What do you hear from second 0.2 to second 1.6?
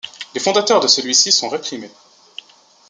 Les fondateurs de celui-ci sont